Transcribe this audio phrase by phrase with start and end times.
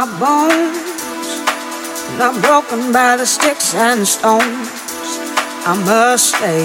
[0.00, 0.80] my bones.
[2.16, 4.68] Not broken by the sticks and stones.
[5.68, 6.64] I must stay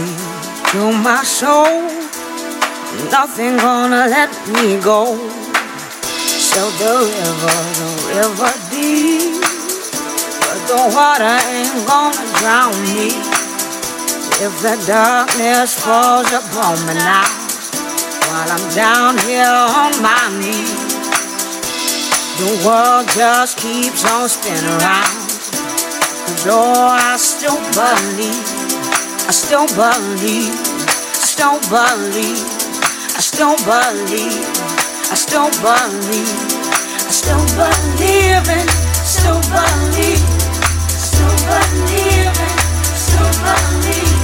[0.71, 1.84] to my soul.
[3.12, 5.20] Nothing gonna let me go.
[6.48, 9.43] So the river, the river deep.
[10.48, 13.12] But the water ain't gonna drown me.
[14.45, 17.27] If the darkness falls upon me now,
[18.31, 20.74] while I'm down here on my knees.
[22.38, 25.23] The world just keeps on spinning around.
[26.43, 28.43] Though I still believe,
[29.23, 30.51] I still believe,
[31.15, 32.43] still believe,
[33.15, 34.43] I still believe,
[35.07, 36.35] I still believe,
[36.91, 38.67] I still believe in,
[38.99, 40.20] still believe,
[40.91, 42.57] still believe in,
[42.99, 44.15] still believe.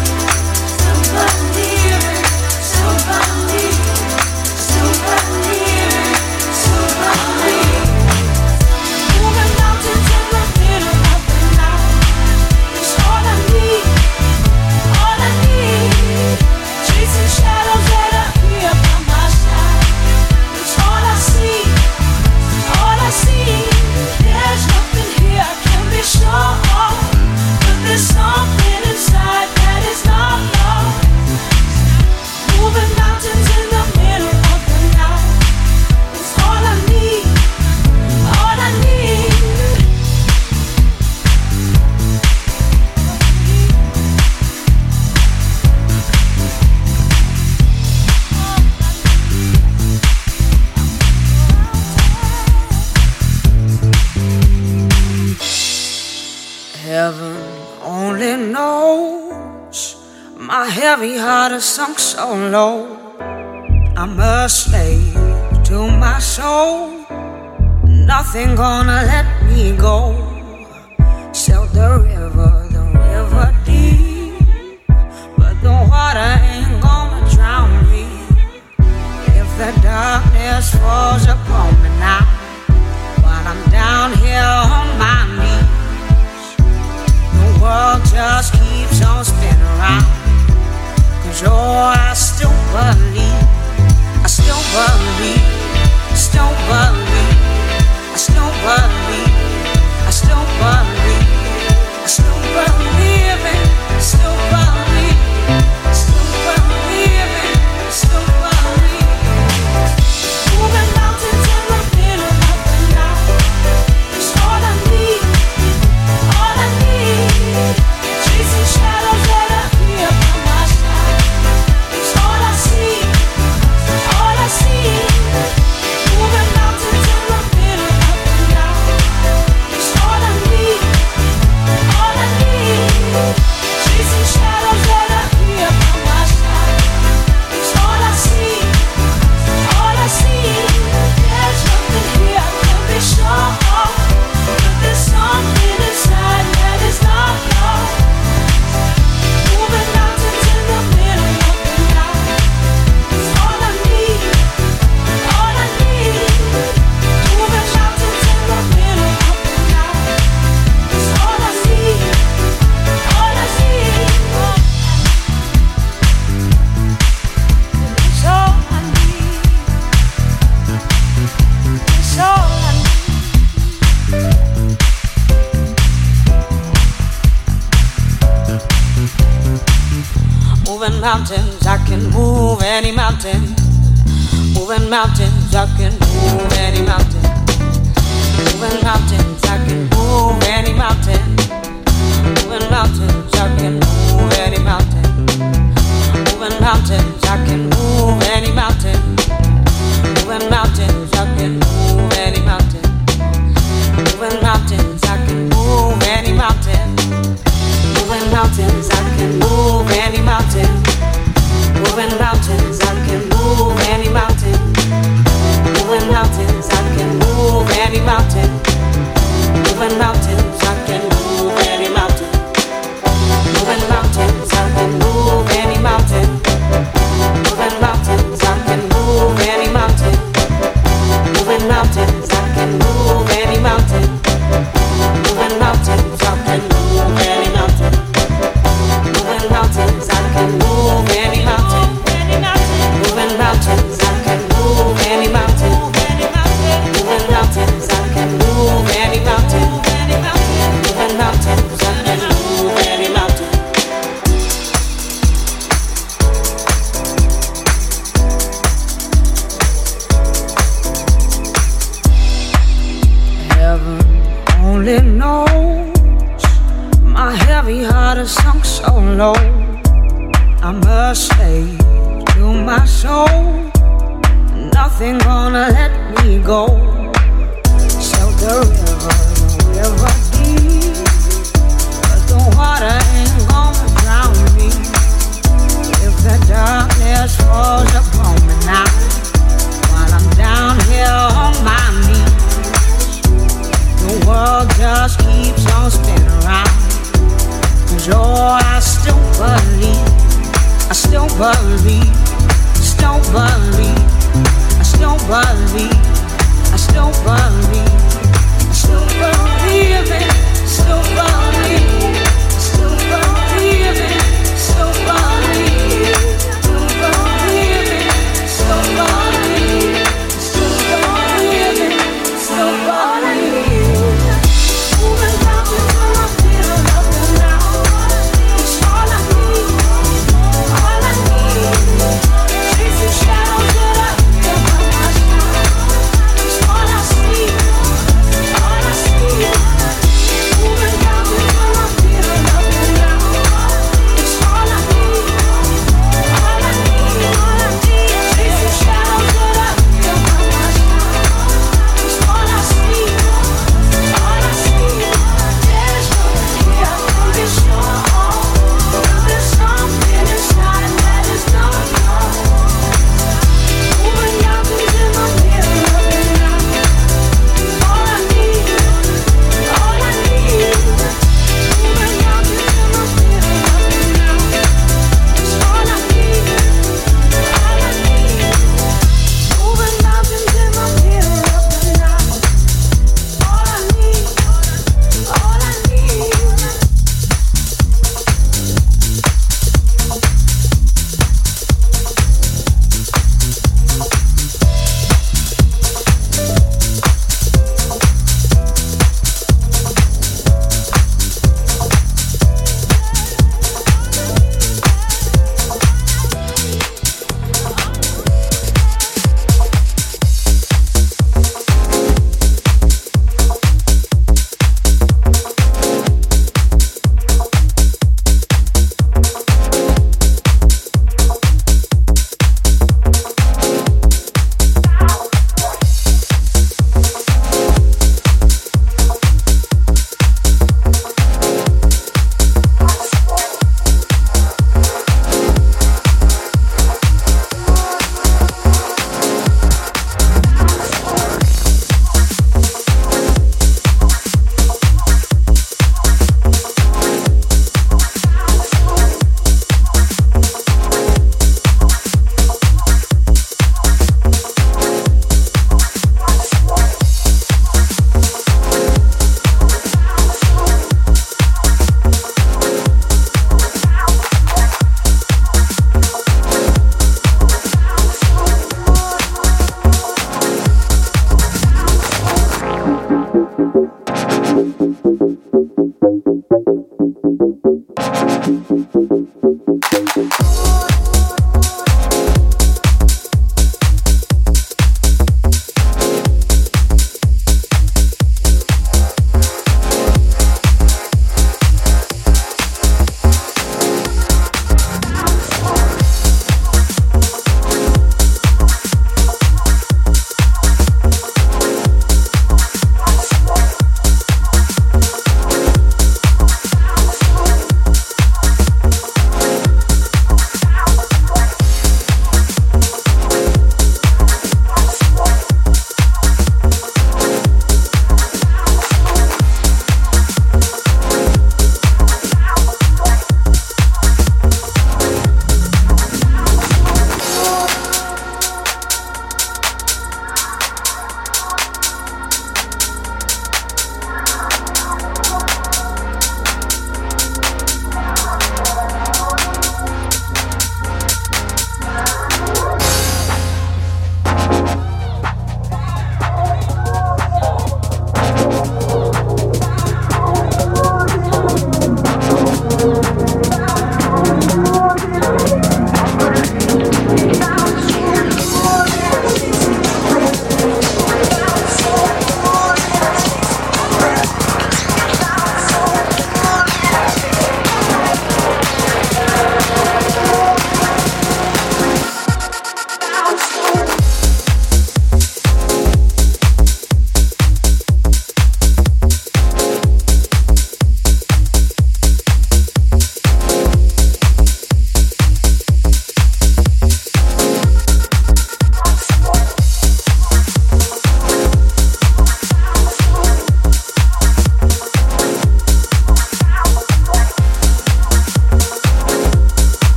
[305.34, 305.61] I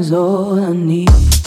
[0.00, 1.39] is all I need.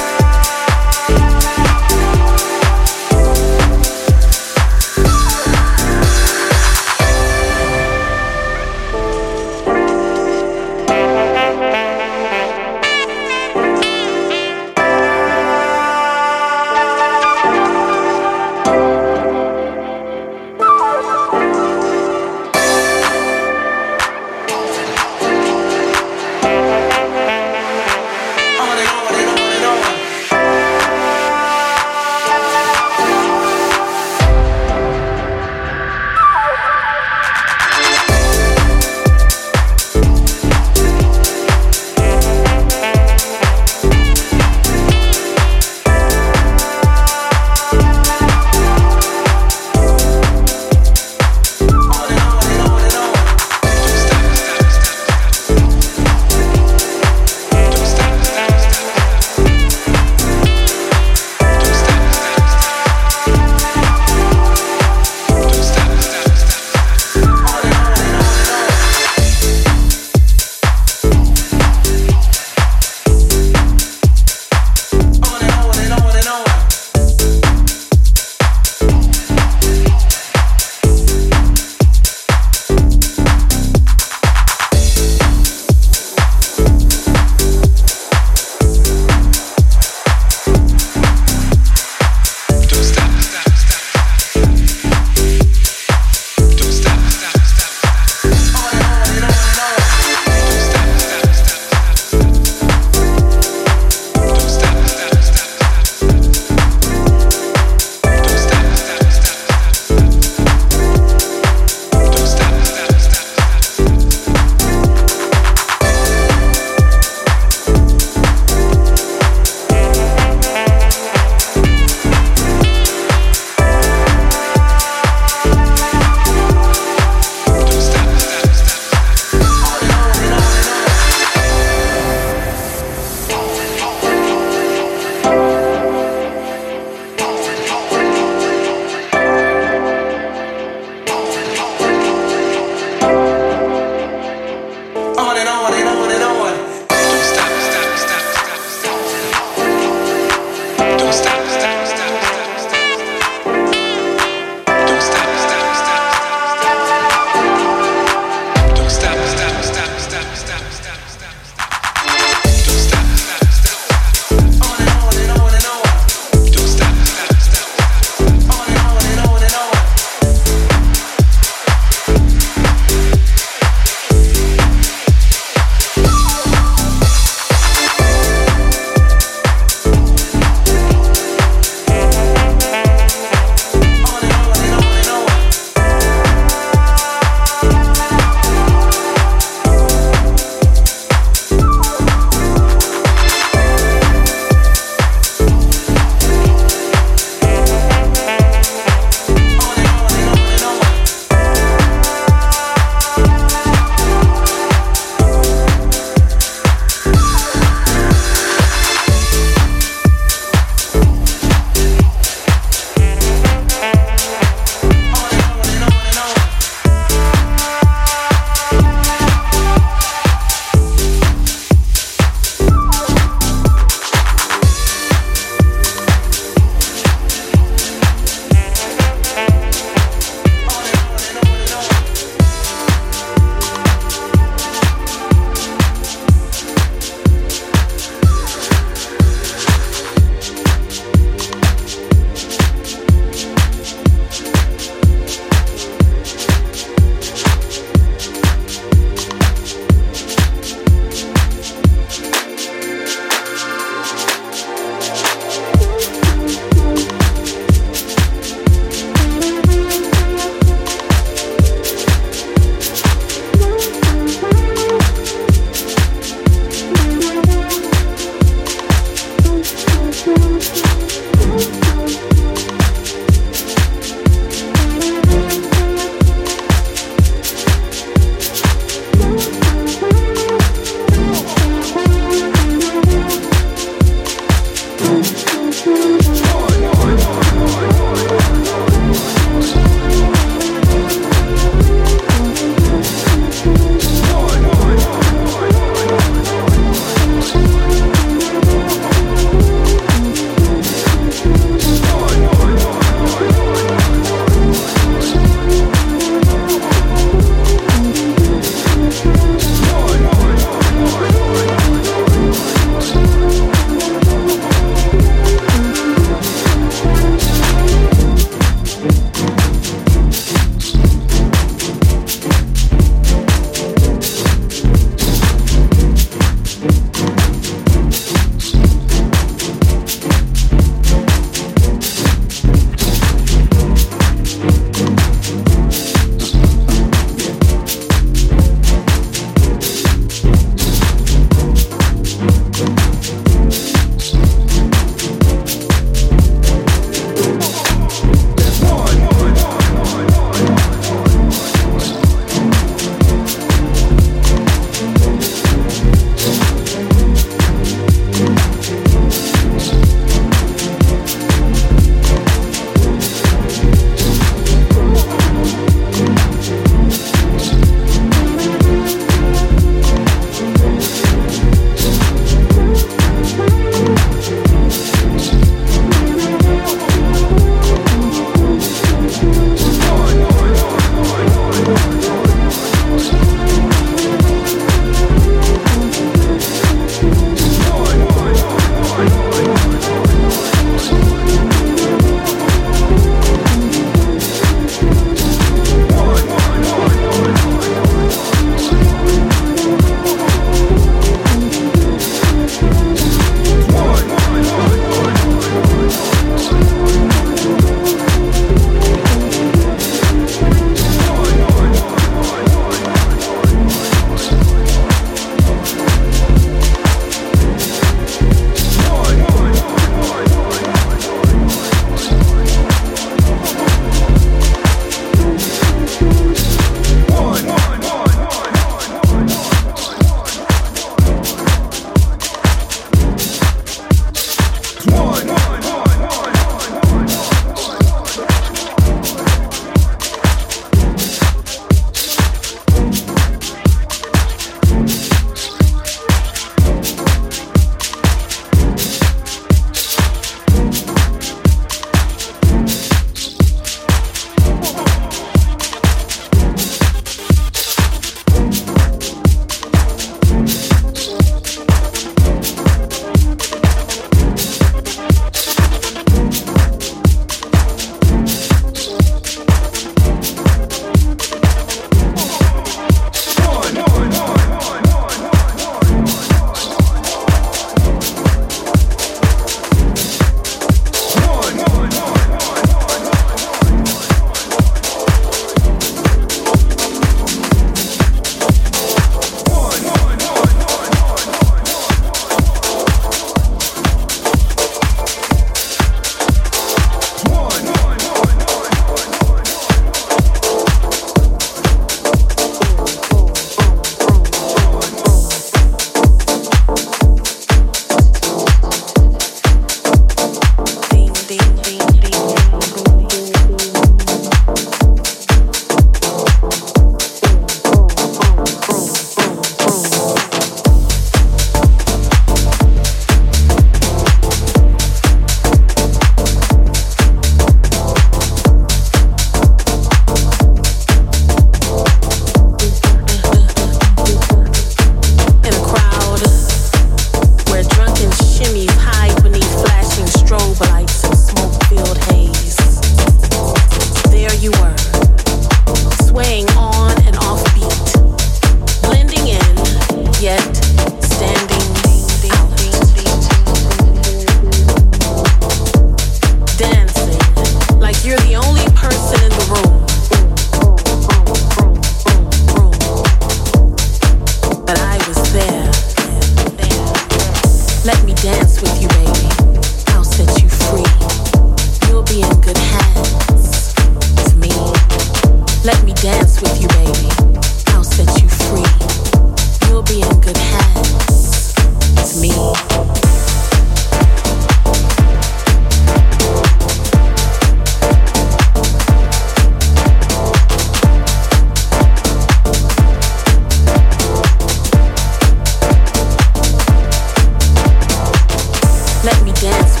[599.60, 600.00] dance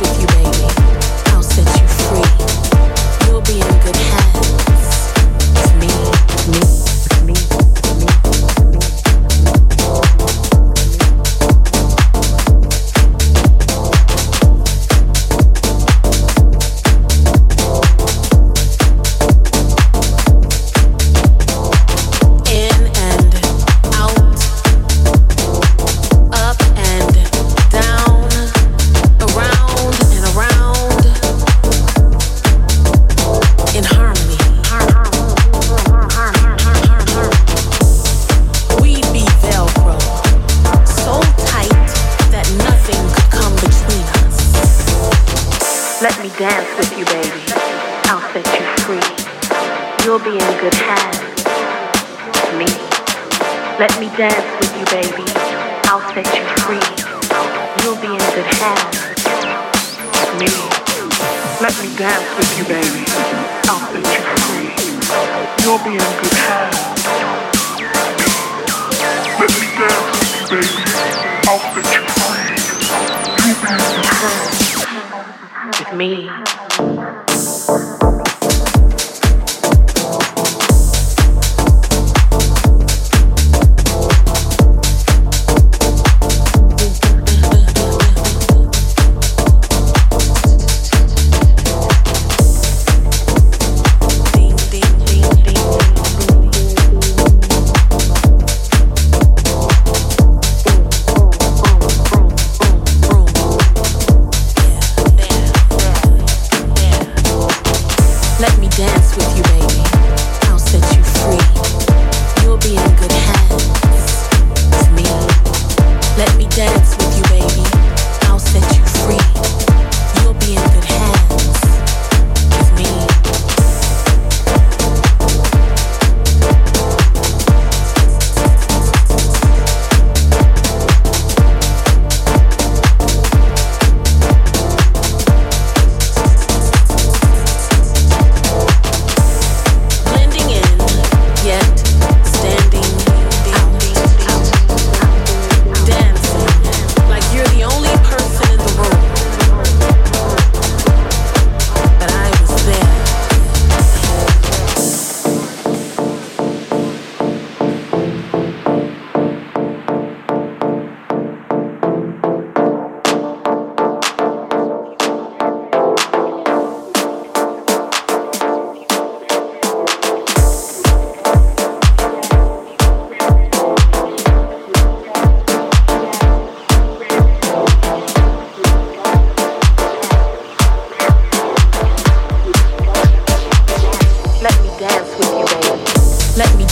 [0.00, 0.47] with you, baby.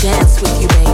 [0.06, 0.85] dance with you, baby.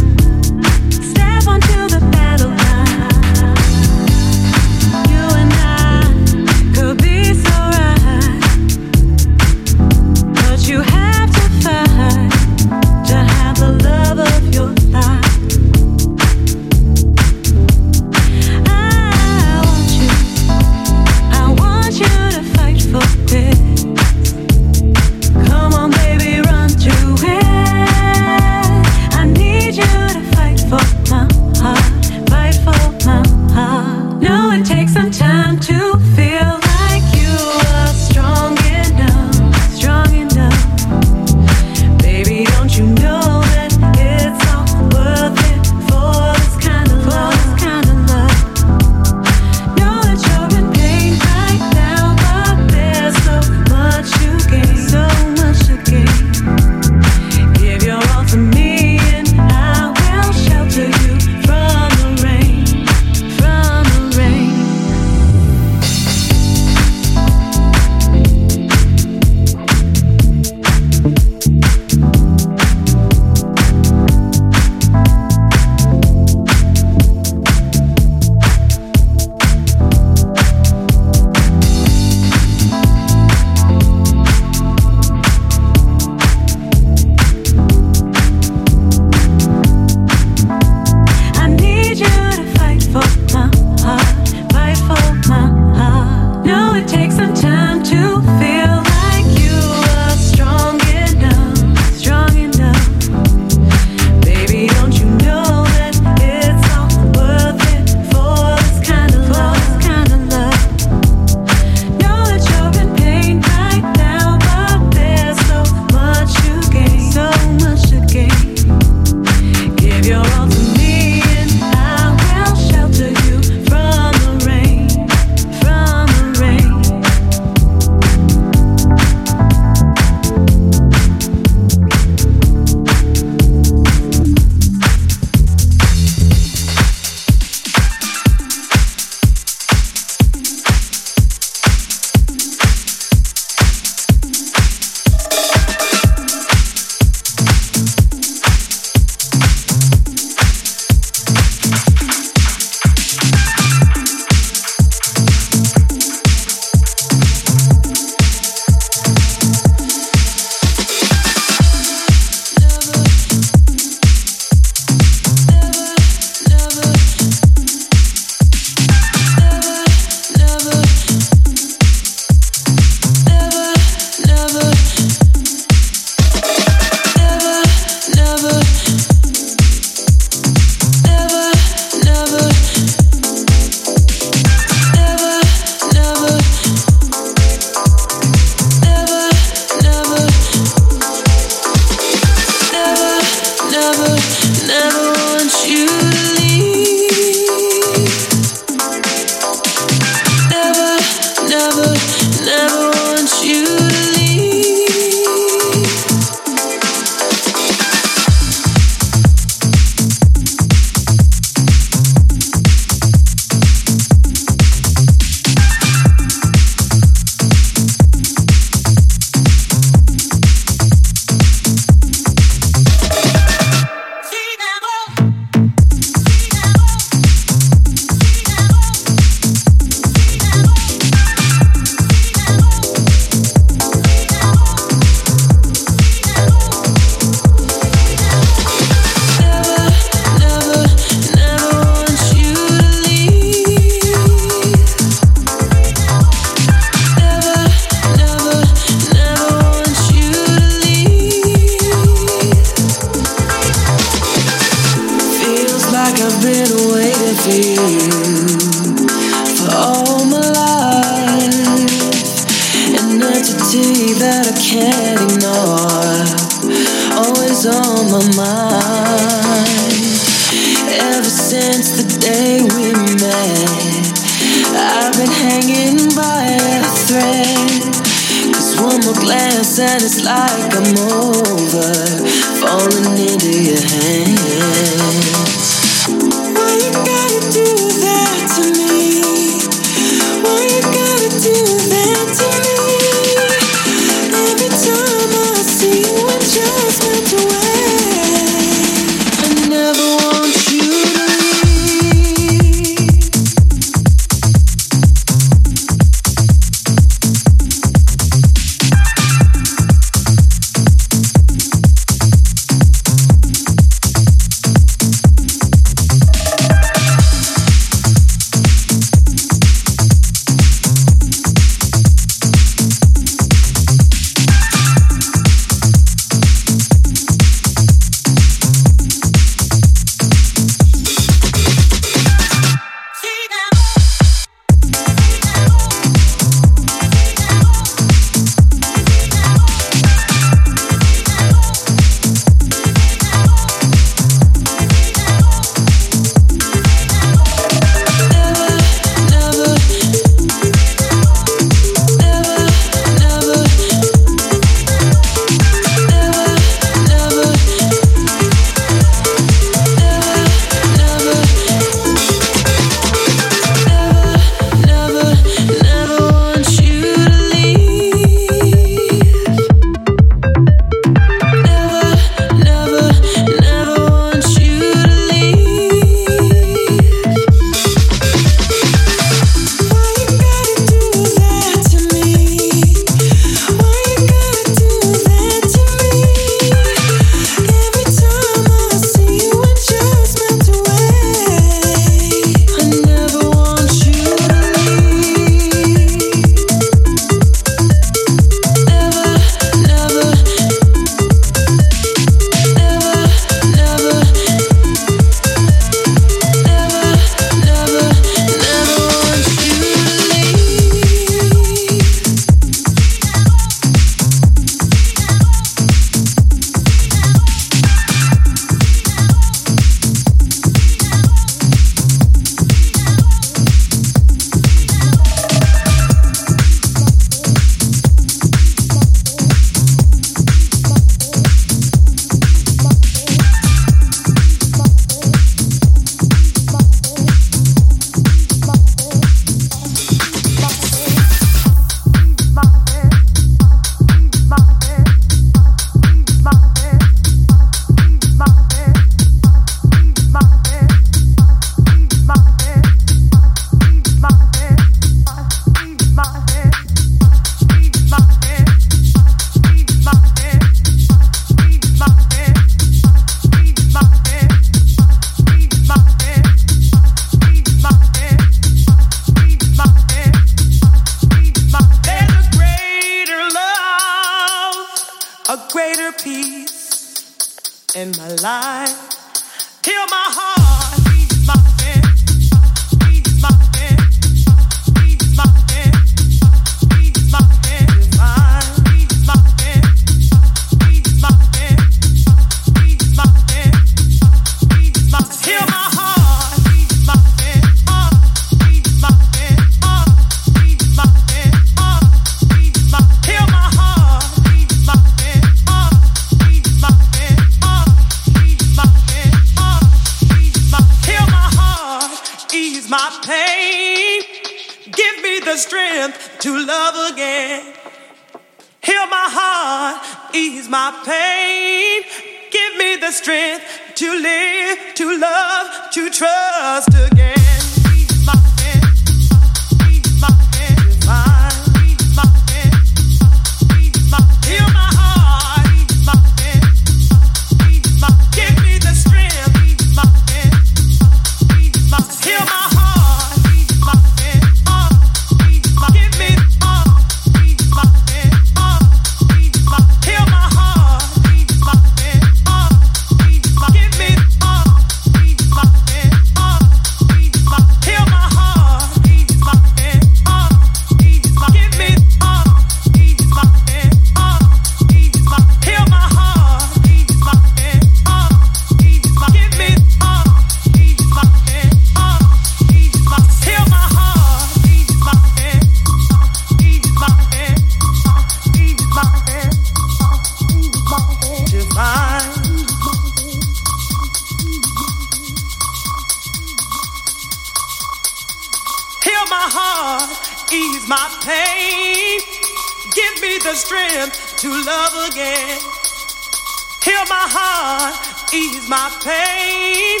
[598.52, 600.00] Ease my pain.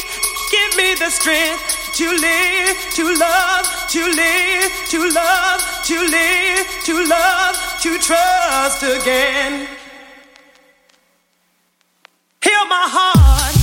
[0.50, 7.04] Give me the strength to live, to love, to live, to love, to live, to
[7.06, 9.68] love, to trust again.
[12.42, 13.61] Heal my heart.